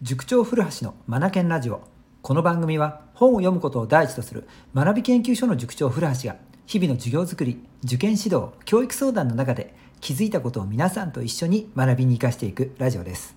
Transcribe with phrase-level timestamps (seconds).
[0.00, 1.80] 塾長古橋のマナケンラジオ。
[2.22, 6.36] この番組は本を読むことを第一とする学び研究所の塾長古橋が
[6.66, 13.34] 日々の授業づくり受験指導教育相談の中で気づいたことを皆さんと一緒に学びに生かしていくラジオです。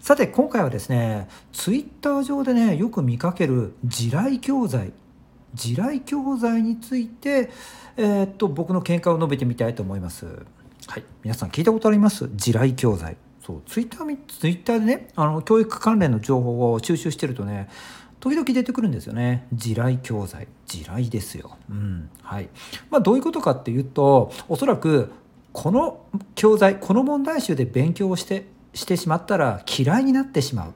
[0.00, 4.92] さて今回はですねツイッター上でねよく見かける地雷教材
[5.54, 7.48] 地雷教材について、
[7.96, 10.26] えー、っと僕の見解を述べてみたいと思います。
[10.88, 12.28] はい皆さん聞いたことあります？
[12.34, 13.16] 地雷教材。
[13.46, 17.68] そうツイッターツイッターでねあの教育関連の情報を収集してるとね
[18.18, 19.46] 時々出てくるんですよね。
[19.52, 20.48] 地雷教材。
[20.64, 22.10] 地雷ですよ、うん。
[22.22, 22.48] はい。
[22.90, 25.12] まあ、どういうことかっていうとおそらく
[25.52, 26.00] この
[26.34, 30.74] 教材この問題集で勉強をしてしてしまったら嫌いになってしまう。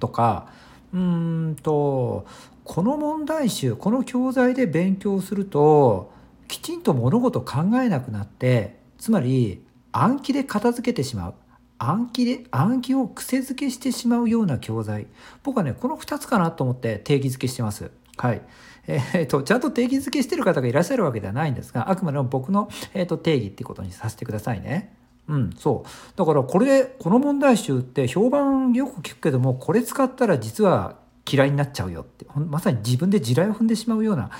[0.00, 0.48] とか
[0.92, 2.26] うんと
[2.64, 6.10] この問題集この教材で勉強すると
[6.48, 9.62] きちんと物事を考えなくなってつまり
[9.92, 11.34] 暗記で片付けてしまう。
[11.82, 15.06] 暗記で暗記を癖づけしてしまうような教材
[15.42, 18.42] 僕はねこの2つかなと思って定義づけしてますはい
[18.88, 24.92] えーと、ちゃんと定義づけしてる方がいらっしゃるわけではないんですがあくまでも僕の、えーと、定義っていうことにさせてくださいね。
[25.28, 30.96] うん、そうだからこれでこの問題集って評判よく聞くけどもこれ使ったら実は
[31.30, 34.30] 嫌いになっちゃうよってまさに自分で地雷を踏んでしまうような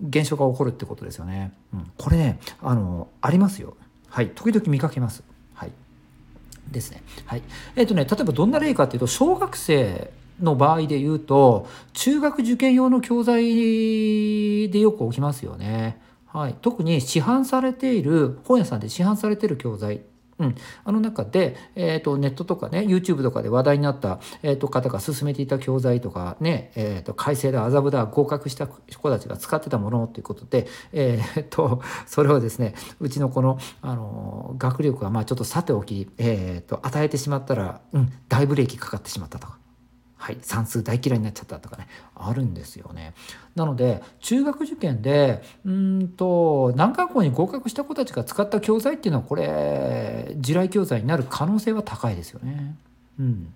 [0.00, 1.52] 現象が起こるってことですよね。
[1.74, 3.76] うん、これねあのありますよ。
[4.08, 5.24] はい時々見かけます。
[6.70, 7.02] ですね。
[7.26, 7.42] はい。
[7.76, 16.00] えっ、ー、とね、例えばどんな例かっていうと、小学生の場合で言うと、中学受験用の教材でよく起きますよね。
[16.26, 16.54] はい。
[16.60, 20.02] 特に市販されている、本屋さんで市販されている教材
[20.40, 39.60] うん、あの中で、えーと、ネットとかね YouTube とかで話題になった、えーと、方が勧めていた教材とかね、えーと、改正だ麻布だ合格した子たちが使ってたものということで、えー、とそれをですねうちのこの、あの学力はまあちょっとさておき、えー、と与えてしまったら、うん、大ブレーキかかってしまったとか。
[40.20, 43.14] はい、算数大嫌いになっちゃったとかねあるんですよね。
[43.54, 52.76] なので中学受験でうんと難関校に合格した子たちが使った教材っていうのはこれ地雷教材になる可能性は高いですよね。
[53.18, 53.54] うん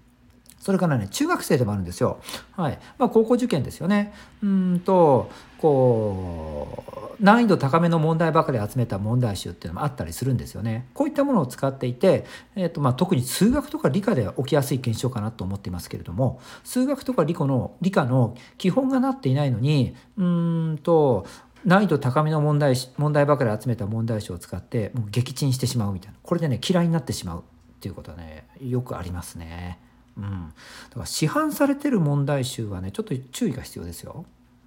[0.65, 2.21] それからね中学生でもあるんですよ。
[2.57, 4.15] はいまあ、高校受験ですよね。
[4.43, 6.85] うんとこ
[7.21, 10.89] う難易度高めの問題ばかり集めた問題集っていうのもあったりするんですよね。
[10.95, 12.25] こういったものを使っていて、
[12.57, 21.27] えーとまあ、特に数学とか理科で起きやすい現象かなと思っていますけれども数学とか理科の理科の基本がなっていないのにうんと
[21.67, 27.43] 難易度高めの問題問題ばかり集めた問題集を使ってもう撃沈してしまうみたいなこれでね嫌いになってしまうっ
[27.81, 29.79] ていうことはねよくありますね。
[30.17, 30.53] うん、
[30.91, 34.25] だから市販されてる問題集はねちょっと注意が必要ですよ。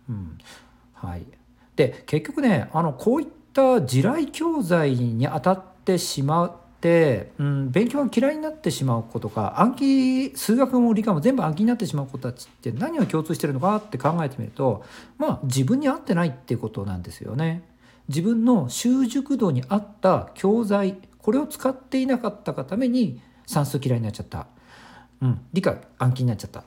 [0.10, 0.38] うん
[0.94, 1.26] はい、
[1.76, 14.84] で結局ねあのこういった地雷教材に当たってしまって、うん、勉強が嫌いになってしまう子とか暗記数学も理科も全部暗記になってしまう子たちって何が共通してるのかって考えてみると
[15.18, 17.64] まあ自分に合ってないっていうことなんですよね。
[18.10, 24.48] 自分の習熟度に合った教材これを使っていなかったがために算数嫌いになっちゃった
[25.22, 26.64] うん、理科暗記になっちゃった。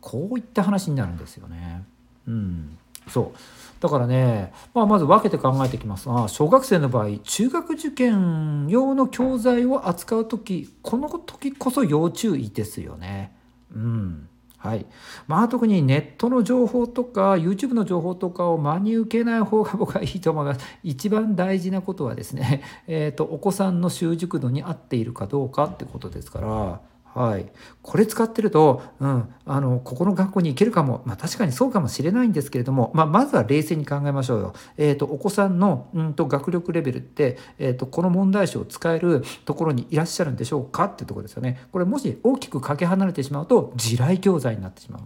[0.00, 1.84] こういった話になるんですよね。
[2.26, 2.78] うん、
[3.08, 3.38] そう。
[3.80, 6.08] だからね、まあ、まず分けて考えていきます。
[6.08, 13.34] が小学生の場合中学受験用の教材を扱う時この時こそ要注意ですよね。
[13.74, 14.28] うん。
[14.58, 14.84] はい。
[15.26, 20.60] まあ、特にネットの情報とか YouTube の情報とかを真に受けない方が僕はいいと思います。
[20.82, 26.89] 一番大事なことはですね、えーとお子さんの習熟度に合っているかどうかってことですから。
[27.12, 27.46] はい、
[27.82, 34.52] これ使ってると、うん、あのここの学校に行けるかも、まあ、確かにそうかもしれないんですけれども、まあ、まずは冷静に考えましょうよ。
[34.76, 41.60] えーと、お子さんの、うんと、学力レベルって、えーと、この問題集を使えるところにいらっしゃるんでしょうかってところですよね。
[41.72, 45.02] これもし大きくかけ離れてしまうと地雷教材になってしまう。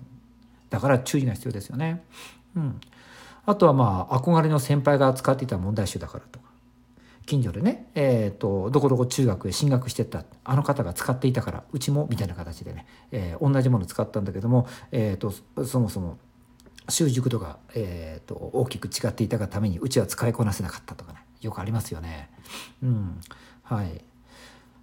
[0.68, 2.04] だから注意が必要ですよね。
[2.54, 2.80] うん、
[3.46, 6.43] あとはまあ憧れの先輩が使っていた問題集だからと。
[7.26, 15.32] 近所でね、えーと、どこどこ中学へ進学してったあの方が使っていたからうちもみたいな形でね、えー、同じもの使ったんだけども、えーと、
[15.64, 16.18] そもそも
[16.88, 22.30] 習熟度が、えーと、大きく違っていたがためにうちは使いこなせなかったとかねよくありますよね。
[22.82, 23.20] うん
[23.62, 24.04] はい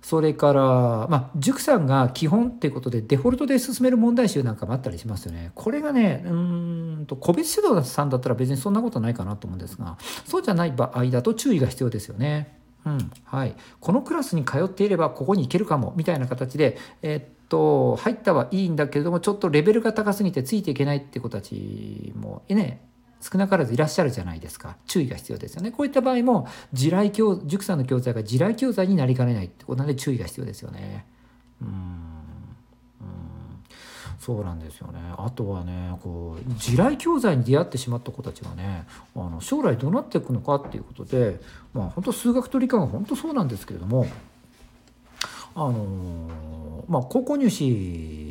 [0.02, 0.62] それから、
[1.10, 5.52] まあ、塾さんが基本っていうことでデフォルトで進める問題集なんかもあったりしますよね。
[5.54, 12.57] これがね、うんと個別指導者さんだったら別にそんなことないかなと思うんですが、そうじゃない場合だと注意が必要ですよね。
[12.86, 22.81] うんはい、このクラスに通っていればここに行けるかもみたいな形で、え、っと入ったはいいんだけれどもちょっとレベルが高すぎてついていけないって子たちもね
[23.19, 24.77] 少なからずいらっしゃるじゃないですか。
[24.88, 25.71] 注意が必要ですよね。
[25.71, 31.06] こういった場合も地雷教塾さんの教材が地雷教材になりかねないってことなんで注意が必要ですよね。
[31.62, 32.21] うん。
[34.22, 35.00] そうなんですよね。
[35.18, 38.86] あとはねこう地雷教材に出会ってしまった子たちがね
[39.16, 41.40] あの将来どうなっていくのかっていうことで
[41.74, 44.06] まあ本当数学と理科が本当そうなんですけれども
[45.56, 48.31] あのまあ高校入試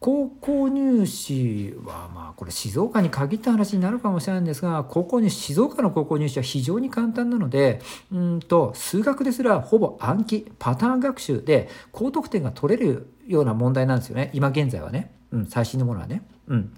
[0.00, 7.80] 高校入試はまあこれ静岡に限った話になるかもしれないんですが高校入試静岡の高校入試は非常に簡単なので
[8.12, 16.22] うんと数学ですらほぼ暗記パターン学習で高得点が取れるような問題なんですよね今現在はね、うん、最新のものはね。
[16.46, 16.72] うん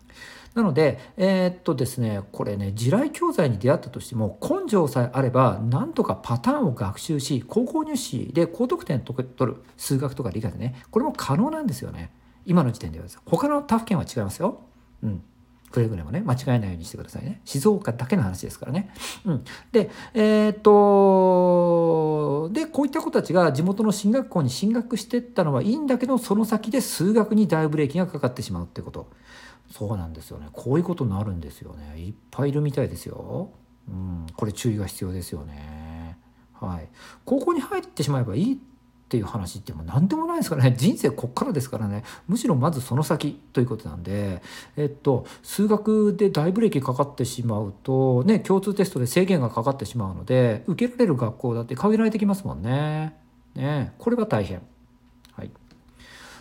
[0.55, 12.11] なので、えー、っとですね、これね、地雷教材に出会ったとしても、根性さえあれば、なんとかパターンを学習し、高校入試で高得点を取る、数学とか理科でね、これも可能なんですよね。
[12.47, 14.61] 今の時点ではです他の他府県は違いますよ。
[15.03, 15.23] うん。
[15.71, 17.41] くれぐれもね、間違えないようにしてくださいね。
[17.45, 18.93] 静岡だけの話ですからね。
[19.25, 19.45] うん。
[19.71, 29.09] で、えー、っと、で、こういった子たちが地元の進学校に進学していったのはいいんだけど、その先で数学に大ブレーキがかかってしまうってこと。
[29.71, 30.49] そうなんですよね。
[30.53, 32.01] こういうことになるんですよね。
[32.01, 33.51] いっぱいいるみたいですよ。
[33.89, 34.27] うん。
[34.37, 36.19] これ注意が必要ですよね。
[36.61, 36.89] はい。
[37.25, 38.61] 高校に入ってしまえばいい
[39.11, 44.41] っていう話ってもう何でもないですからね人生こっからですからねむしろまずその先ということなんで
[44.77, 53.17] えっと数学で大ブレーキかかってしまうとね共通テストで制限がかかってしまうので受けられる学校だって限られてきますもんね。
[53.57, 54.63] ねこれは大変。
[55.33, 55.51] はい、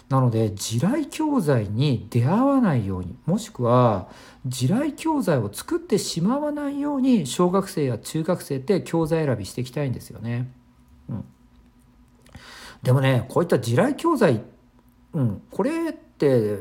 [0.09, 4.09] なので地雷教材に出会わないようにもしくは
[4.45, 10.51] 地雷教材を作ってしまわないように小学生や中学生って教材選びしていきたいんですよね。
[11.09, 11.25] うん
[12.83, 14.41] でもねこういった地雷教材、
[15.13, 16.57] うん、これって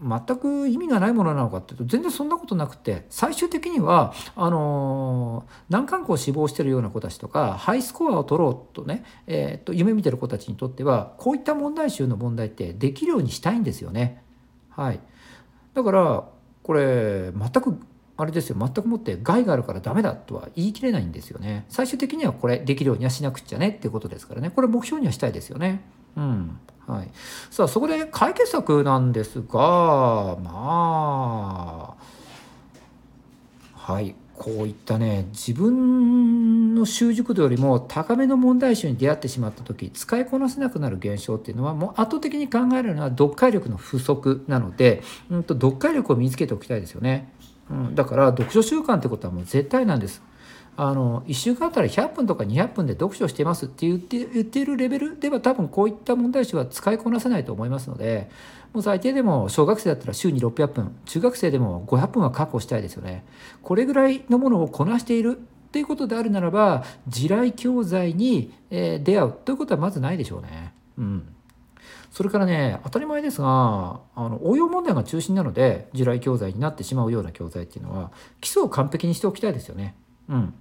[0.00, 14.22] 全く意味がないものなのかっていうと全然そんなことなくて最終的にはあの、難関校を志望してるような子たちとかハイスコアを取ろうとね、えー、っと夢見てる子たちにとってはこういった問題集の問題ってできるようにしたいんですよね。
[14.70, 15.00] はい、
[15.74, 16.24] だから
[16.62, 17.80] これ全く
[18.20, 18.56] あれですよ。
[18.58, 21.64] 全くもって害があるからダメだとは言い切れないんですよね。
[21.68, 24.50] 最終的にはこれできるようにはしなくちゃねっていうことですからね。
[24.50, 25.80] これ目標にはしたいですよね。
[26.16, 26.58] うん。
[26.88, 27.10] はい、
[27.50, 31.94] さあそこで解決策なんですがまあ
[33.74, 34.16] はい。
[34.38, 47.32] こういったね自分の習熟度よりも高めの問題集に出会ってしまった時使いこなせなくなる現象っていうのはもう圧倒的に考えるのは読解力の不足なので、うん、と読解力を身につけておきたいですよね。
[47.70, 50.22] うん、だから読書習慣ってことはもう絶対なんです。
[50.80, 58.30] あの1週間あったり100分とか200分で読書してますって言って言っているレベルでは多分こういった問題集は使いこなせないと思いますので
[58.72, 63.24] もう最低でも小学生だったら週に600分中学生でも500分は確保したいですよね。
[63.64, 70.72] これぐらいのものをこなしているっていうことであるならば地雷教材に、え出会うということはまずないでしょうね。
[70.96, 71.34] うん
[72.18, 78.10] それからね当たり前ですがあの応用問題が中心なので地雷教材になってしまうような教材っていうのは
[78.40, 79.94] 基礎を完璧にしておきたいですよね。
[80.28, 80.54] うん、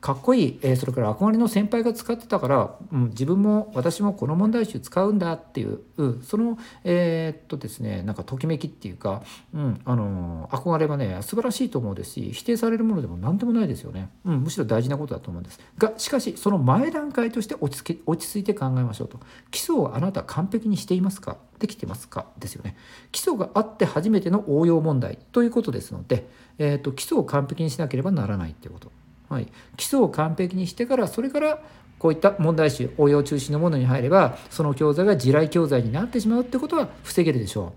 [0.00, 9.22] かっこいい、えー、それから憧れの先輩が使ってたから、うん、自分も私もこの問題集使うんだっていう、うん、そのえー、っとですねなんかときめきっていうか、
[9.54, 15.60] うん、あの憧れはね素晴らしいと思うですし否定されるものでも何でもないですよね、うん、むしろ大事なことだと思うんです。
[15.78, 19.20] がしかしその前段階として落ち着け落ち着いて考えましょうと。
[19.50, 21.36] 基礎をあなた完璧にしていますか？
[21.58, 22.26] できてますか？
[22.38, 22.76] ですよね。
[23.12, 28.90] 基礎があって初めての応用問題ということですので、えー、っと基礎を完璧にしなければならないっていうこと。
[29.32, 29.48] はい、
[29.78, 31.58] 基礎を完璧にしてからそれから
[31.98, 37.72] こういった問題集応用中心のものに入ればその教材が地雷教材になってしまうってことは防げるでしょ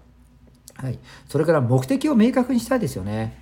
[0.81, 0.85] う。
[0.85, 3.39] はい、それから目的を明確にしたいですよね。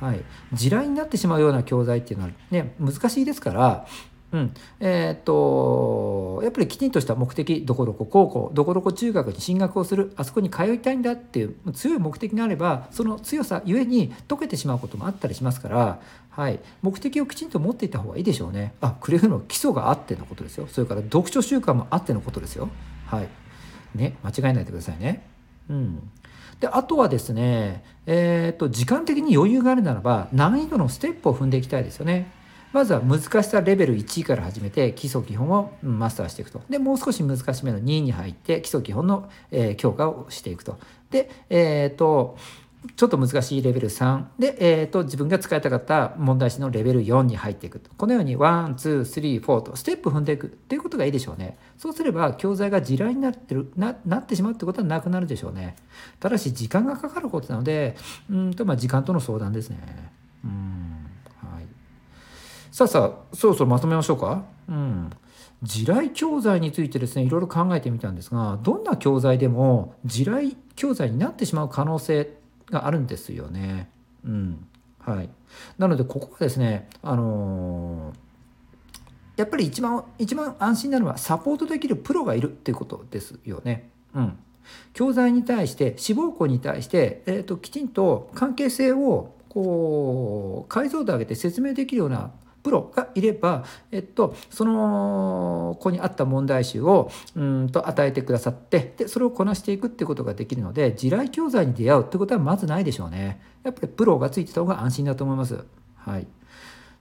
[0.00, 3.86] はい、地雷になってしまうような教材っていうのはね難しいですから
[4.34, 16.00] うん、えー、っとやっぱりきちんとした目的どこどこ高校どこどこ中学に進学をするあそこに通いたいんだっていう強い目的があればその強さゆえに解けてしまうこともあったりしますから、
[16.30, 18.74] はい、目的をきちんと持っていた方がいいでしょうね。
[18.80, 20.66] あクレフの基礎があってのことですよ。
[20.66, 22.70] それから読書習慣もあってのことですよ。
[23.06, 23.28] はい。
[23.94, 25.22] ね間違えないでくださいね。
[25.70, 26.10] うん。
[26.58, 32.42] であとはですねえー、っと時間的に余裕があるならば難易度のステップを踏んでいきたいですよね。
[32.74, 36.60] まずは難しさレベル1から始めて基礎基本をマスターしていくと。
[36.68, 40.76] で、もう少し難しめの2に入って基礎基本の、え、強化をしていくと。
[41.08, 42.36] で、えっ、ー、と、
[42.96, 47.90] ちょっと難しいレベル3で、えーと、自分が使いたかった問題集のレベル4に入っていくと。
[47.96, 51.56] このように1、2、3、4とステップ踏んでいくっていうことがいいでしょうね。
[51.78, 55.76] そうすれば教材が地雷になってるななってしまうってことはなくなるでしょうね。
[56.18, 57.94] ただし時間がかかることなので、
[58.28, 59.78] うんとまあ時間との相談ですね。
[60.44, 60.73] うん
[62.74, 64.42] さあさあそろそろまとめましょうか。
[64.68, 65.10] うん
[65.62, 72.36] 地雷教材についてですねいろいろ考えてみたんですがどんな教材でも地雷教材になってしまう可能性
[72.70, 73.88] があるんですよね。
[74.24, 74.66] うん
[74.98, 75.30] はい、
[75.78, 78.14] なのでここはですね、あのー、
[79.36, 83.88] やっぱり一番一番安心なのはサポートできるプロがいるっていうことですよね。
[84.16, 84.36] うん、
[84.94, 92.32] 教材に対して志望校に対して、えーと、きちんと関係性をこう解像度上げて説明できるような
[92.64, 103.42] プロがいれば、えっと、その子に合った問題集をうんと与えてくださってでそれをこなしていくってことができるので地雷教材に出会うってことはまずないでしょうね。
[103.62, 105.62] やっぱりプロがついてた方が安心だと思います。
[105.96, 106.26] はい、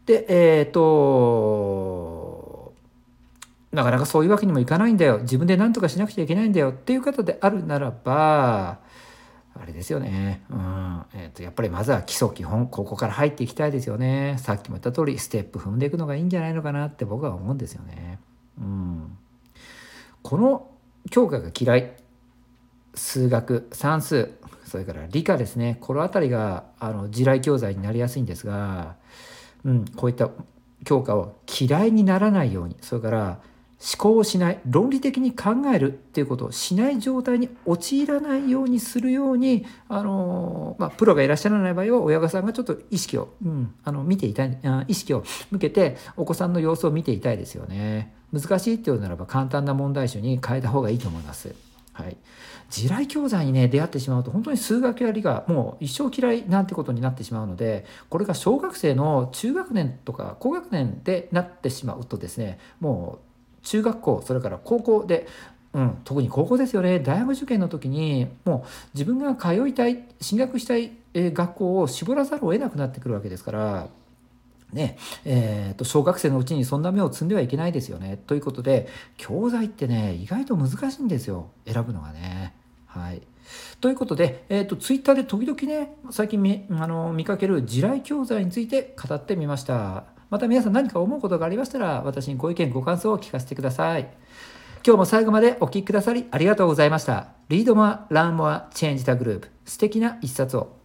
[0.05, 2.74] でえっ、と
[3.72, 8.79] なかなかそういうわけにもいかないんだよ自分で何とかしなくちゃいけないんだよっていう方であるならば
[9.60, 10.43] あれですよね。
[10.50, 11.03] うん。
[11.13, 14.38] えっ、ー、と、やっぱりまずは基礎基本、ここから入っていきたいですよね。
[14.39, 18.19] さっきも言った通り、ステップ踏んでいくのがいいんじゃないのかなって僕は思うんですよね。
[18.60, 19.17] うん。
[20.22, 20.67] この
[21.10, 21.93] 教科が嫌い。
[22.95, 24.31] 数学、算数、
[24.65, 25.77] それから理科ですね。
[25.81, 28.95] この辺りが、あの、地雷教材になりやすいんですが、
[29.63, 30.29] うん、こういった
[30.86, 33.39] 教科を嫌いにならないように、それから、
[33.80, 48.13] 思考をしない論理的に考えるっていうことをしない状態に陥らないようにするようにあの、まあ、プロがいらっしゃらない場合は親御さんがちょっと意識を、うん、あの見ていたい意識を向けてお子さんの様子を見ていたいですよね。
[48.32, 51.53] 難しいっていうならば簡単な問題集に変えた方がいいと思います。
[51.94, 52.18] はい、
[52.72, 63.23] 地雷教材にね出会ってしまうと本当に数学や理科もう一生嫌いなんてことになってしまうのでこれが小学生の中学年とか高学年でなってしまうとですねもう
[63.63, 65.27] 中学校それから高校で、
[65.74, 73.88] うん、特に高校ですよね大学受験の時にもう自分が通いたい進学したい学校を絞らざるを得なくなってくるわけですから。
[74.72, 78.17] ねえーと、小学生のうちにそんな目を積んではいけないですよね。
[78.17, 82.55] ということで教材ってね意外と難しいんですよ選ぶのがね。
[82.88, 83.22] はい、
[83.82, 90.12] ということで、えーと、ツイッターで時々ね最近見あの見かける地雷教材について語ってみました。
[90.34, 94.10] また皆さん何か思うことがありましたら、私にご意見、ご感想を聞かせてください。
[94.84, 97.28] 今日も最後までお聴きくださりありがとうございました。
[97.50, 100.83] Read more, learn more, change the group 素敵な一冊を。